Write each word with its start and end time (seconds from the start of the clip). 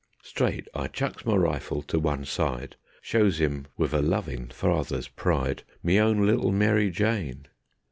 Straight 0.23 0.67
I 0.73 0.87
chucks 0.87 1.27
my 1.27 1.35
rifle 1.35 1.83
to 1.83 1.99
one 1.99 2.25
side; 2.25 2.75
Shows 3.03 3.39
'im 3.39 3.67
wiv 3.77 3.93
a 3.93 4.01
lovin' 4.01 4.49
farther's 4.49 5.07
pride 5.07 5.61
Me 5.83 5.99
own 5.99 6.25
little 6.25 6.51
Mary 6.51 6.89
Jane. 6.89 7.45